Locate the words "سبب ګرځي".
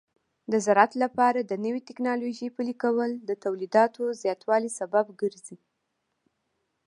4.79-5.57